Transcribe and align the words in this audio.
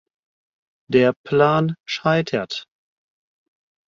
Der 0.89 1.13
Plan 1.13 1.75
scheitert. 1.87 2.65